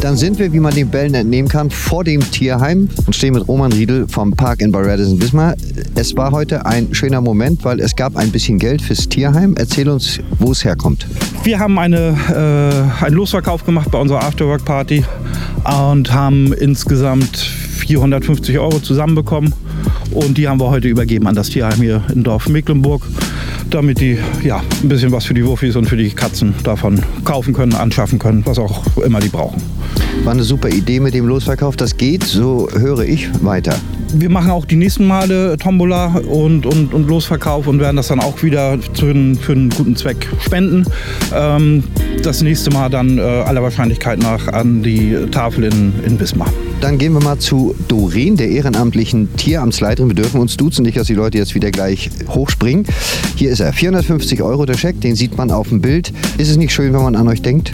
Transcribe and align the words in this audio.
Dann 0.00 0.16
sind 0.16 0.38
wir, 0.38 0.50
wie 0.54 0.60
man 0.60 0.74
den 0.74 0.88
Bällen 0.88 1.12
entnehmen 1.12 1.48
kann, 1.48 1.70
vor 1.70 2.04
dem 2.04 2.20
Tierheim 2.30 2.88
und 3.04 3.14
stehen 3.14 3.34
mit 3.34 3.46
Roman 3.46 3.70
Riedel 3.70 4.08
vom 4.08 4.32
Park 4.32 4.62
in 4.62 4.74
Radisson 4.74 5.20
Wismar. 5.20 5.54
Es 5.94 6.16
war 6.16 6.32
heute 6.32 6.64
ein 6.64 6.94
schöner 6.94 7.20
Moment, 7.20 7.64
weil 7.66 7.80
es 7.80 7.94
gab 7.94 8.16
ein 8.16 8.30
bisschen 8.30 8.58
Geld 8.58 8.80
fürs 8.80 9.10
Tierheim. 9.10 9.54
Erzähl 9.58 9.90
uns, 9.90 10.18
wo 10.38 10.52
es 10.52 10.64
herkommt. 10.64 11.06
Wir 11.44 11.58
haben 11.58 11.78
eine, 11.78 12.16
äh, 12.30 13.04
einen 13.04 13.14
Losverkauf 13.14 13.66
gemacht 13.66 13.90
bei 13.90 13.98
unserer 13.98 14.24
Afterwork-Party 14.24 15.04
und 15.64 16.12
haben 16.14 16.54
insgesamt 16.54 17.36
450 17.36 18.58
Euro 18.58 18.80
zusammenbekommen. 18.80 19.52
Und 20.12 20.38
die 20.38 20.48
haben 20.48 20.60
wir 20.60 20.70
heute 20.70 20.88
übergeben 20.88 21.26
an 21.26 21.34
das 21.34 21.50
Tierheim 21.50 21.80
hier 21.80 22.02
in 22.12 22.22
Dorf 22.24 22.48
Mecklenburg, 22.48 23.02
damit 23.68 24.00
die 24.00 24.18
ja, 24.42 24.62
ein 24.82 24.88
bisschen 24.88 25.12
was 25.12 25.26
für 25.26 25.34
die 25.34 25.44
Wuffis 25.44 25.76
und 25.76 25.86
für 25.86 25.96
die 25.96 26.10
Katzen 26.10 26.54
davon 26.64 27.00
kaufen 27.24 27.52
können, 27.52 27.74
anschaffen 27.74 28.18
können, 28.18 28.42
was 28.46 28.58
auch 28.58 28.96
immer 28.98 29.20
die 29.20 29.28
brauchen. 29.28 29.60
War 30.24 30.32
eine 30.32 30.42
super 30.42 30.68
Idee 30.68 31.00
mit 31.00 31.14
dem 31.14 31.26
Losverkauf. 31.26 31.76
Das 31.76 31.96
geht, 31.96 32.24
so 32.24 32.68
höre 32.72 33.00
ich 33.00 33.30
weiter. 33.42 33.74
Wir 34.12 34.28
machen 34.28 34.50
auch 34.50 34.66
die 34.66 34.76
nächsten 34.76 35.06
Male 35.06 35.56
Tombola 35.56 36.08
und, 36.28 36.66
und, 36.66 36.92
und 36.92 37.08
Losverkauf 37.08 37.66
und 37.66 37.80
werden 37.80 37.96
das 37.96 38.08
dann 38.08 38.20
auch 38.20 38.42
wieder 38.42 38.78
für 38.94 39.10
einen, 39.10 39.36
für 39.36 39.52
einen 39.52 39.70
guten 39.70 39.96
Zweck 39.96 40.28
spenden. 40.44 40.84
Ähm, 41.34 41.84
das 42.22 42.42
nächste 42.42 42.70
Mal 42.70 42.90
dann 42.90 43.16
äh, 43.16 43.22
aller 43.22 43.62
Wahrscheinlichkeit 43.62 44.18
nach 44.18 44.46
an 44.48 44.82
die 44.82 45.16
Tafel 45.30 45.64
in, 45.64 45.94
in 46.04 46.20
Wismar. 46.20 46.52
Dann 46.80 46.98
gehen 46.98 47.12
wir 47.12 47.22
mal 47.22 47.38
zu 47.38 47.74
Doreen, 47.88 48.36
der 48.36 48.48
ehrenamtlichen 48.48 49.34
Tieramtsleiterin. 49.36 50.10
Wir 50.10 50.16
dürfen 50.16 50.40
uns 50.40 50.56
duzen, 50.56 50.82
nicht, 50.82 50.96
dass 50.96 51.06
die 51.06 51.14
Leute 51.14 51.38
jetzt 51.38 51.54
wieder 51.54 51.70
gleich 51.70 52.10
hochspringen. 52.28 52.84
Hier 53.36 53.50
ist 53.50 53.60
er, 53.60 53.72
450 53.72 54.42
Euro 54.42 54.66
der 54.66 54.76
Scheck, 54.76 55.00
den 55.00 55.14
sieht 55.14 55.36
man 55.36 55.50
auf 55.50 55.68
dem 55.68 55.80
Bild. 55.80 56.12
Ist 56.36 56.50
es 56.50 56.56
nicht 56.56 56.72
schön, 56.72 56.92
wenn 56.92 57.02
man 57.02 57.16
an 57.16 57.28
euch 57.28 57.42
denkt? 57.42 57.72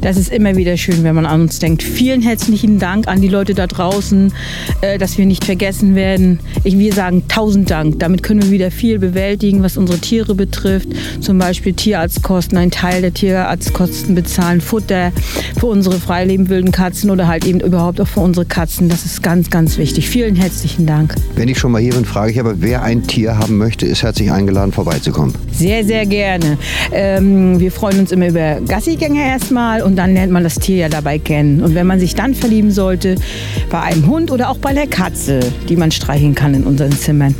Das 0.00 0.16
ist 0.16 0.32
immer 0.32 0.56
wieder 0.56 0.76
schön, 0.76 1.02
wenn 1.02 1.14
man 1.14 1.26
an 1.26 1.42
uns 1.42 1.58
denkt. 1.58 1.82
Vielen 1.82 2.22
herzlichen 2.22 2.78
Dank 2.78 3.08
an 3.08 3.20
die 3.20 3.28
Leute 3.28 3.54
da 3.54 3.66
draußen, 3.66 4.32
äh, 4.80 4.98
dass 4.98 5.18
wir 5.18 5.26
nicht 5.26 5.44
vergessen 5.44 5.94
werden. 5.94 6.40
Ich, 6.64 6.78
wir 6.78 6.92
sagen 6.92 7.24
tausend 7.28 7.70
Dank. 7.70 7.98
Damit 7.98 8.22
können 8.22 8.42
wir 8.42 8.50
wieder 8.50 8.70
viel 8.70 8.98
bewältigen, 8.98 9.62
was 9.62 9.76
unsere 9.76 9.98
Tiere 9.98 10.34
betrifft. 10.34 10.88
Zum 11.20 11.38
Beispiel 11.38 11.72
Tierarztkosten, 11.72 12.56
einen 12.58 12.70
Teil 12.70 13.02
der 13.02 13.12
Tierarztkosten 13.12 14.14
bezahlen, 14.14 14.60
Futter 14.60 15.12
für 15.58 15.66
unsere 15.66 15.98
freilebend 15.98 16.48
wilden 16.48 16.72
Katzen 16.72 17.10
oder 17.10 17.26
halt 17.26 17.44
eben 17.44 17.60
überhaupt 17.60 18.00
auch 18.00 18.08
für 18.08 18.20
unsere 18.20 18.46
Katzen. 18.46 18.88
Das 18.88 19.04
ist 19.04 19.22
ganz, 19.22 19.50
ganz 19.50 19.78
wichtig. 19.78 20.08
Vielen 20.08 20.36
herzlichen 20.36 20.86
Dank. 20.86 21.14
Wenn 21.34 21.48
ich 21.48 21.58
schon 21.58 21.72
mal 21.72 21.82
hier 21.82 21.94
bin, 21.94 22.04
frage 22.04 22.32
ich 22.32 22.40
aber, 22.40 22.60
wer 22.60 22.82
ein 22.82 23.06
Tier 23.06 23.36
haben 23.36 23.58
möchte, 23.58 23.86
ist 23.86 24.02
herzlich 24.02 24.30
eingeladen, 24.30 24.72
vorbeizukommen. 24.72 25.34
Sehr, 25.52 25.84
sehr 25.84 26.06
gerne. 26.06 26.56
Ähm, 26.92 27.58
wir 27.58 27.72
freuen 27.72 28.00
uns 28.00 28.12
immer 28.12 28.28
über 28.28 28.60
Gassigänger 28.60 29.24
erstmal 29.24 29.57
und 29.84 29.96
dann 29.96 30.14
lernt 30.14 30.32
man 30.32 30.44
das 30.44 30.56
Tier 30.56 30.76
ja 30.76 30.88
dabei 30.88 31.18
kennen. 31.18 31.62
Und 31.62 31.74
wenn 31.74 31.86
man 31.86 32.00
sich 32.00 32.14
dann 32.14 32.34
verlieben 32.34 32.70
sollte, 32.70 33.16
bei 33.70 33.80
einem 33.80 34.06
Hund 34.06 34.30
oder 34.30 34.50
auch 34.50 34.58
bei 34.58 34.72
der 34.72 34.86
Katze, 34.86 35.40
die 35.68 35.76
man 35.76 35.90
streicheln 35.90 36.34
kann 36.34 36.54
in 36.54 36.64
unseren 36.64 36.92
Zimmern, 36.92 37.34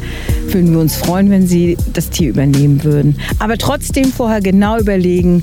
würden 0.50 0.72
wir 0.72 0.80
uns 0.80 0.96
freuen, 0.96 1.30
wenn 1.30 1.46
Sie 1.46 1.76
das 1.92 2.10
Tier 2.10 2.30
übernehmen 2.30 2.84
würden. 2.84 3.16
Aber 3.38 3.56
trotzdem 3.56 4.06
vorher 4.06 4.40
genau 4.40 4.78
überlegen, 4.78 5.42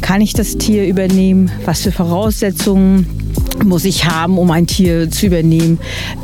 kann 0.00 0.20
ich 0.20 0.32
das 0.32 0.56
Tier 0.56 0.86
übernehmen? 0.86 1.50
Was 1.64 1.82
für 1.82 1.92
Voraussetzungen 1.92 3.23
muss 3.64 3.84
ich 3.84 4.04
haben, 4.04 4.38
um 4.38 4.50
ein 4.50 4.66
Tier 4.66 5.10
zu 5.10 5.26
übernehmen? 5.26 5.78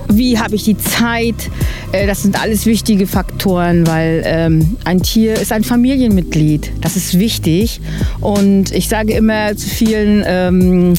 Wie 0.08 0.38
habe 0.38 0.54
ich 0.54 0.64
die 0.64 0.76
Zeit? 0.76 1.50
Äh, 1.92 2.06
das 2.06 2.22
sind 2.22 2.40
alles 2.40 2.66
wichtige 2.66 3.06
Faktoren, 3.06 3.86
weil 3.86 4.22
ähm, 4.24 4.76
ein 4.84 5.02
Tier 5.02 5.34
ist 5.34 5.52
ein 5.52 5.64
Familienmitglied. 5.64 6.72
Das 6.80 6.96
ist 6.96 7.18
wichtig. 7.18 7.80
Und 8.20 8.72
ich 8.72 8.88
sage 8.88 9.12
immer 9.12 9.56
zu 9.56 9.68
vielen, 9.68 10.22
ähm, 10.26 10.94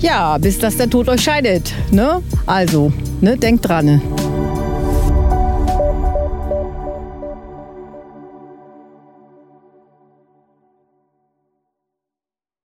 ja, 0.00 0.38
bis 0.38 0.58
dass 0.58 0.76
der 0.76 0.90
Tod 0.90 1.08
euch 1.08 1.22
scheidet. 1.22 1.72
Ne? 1.90 2.22
Also, 2.46 2.92
ne, 3.20 3.36
denkt 3.36 3.68
dran. 3.68 4.00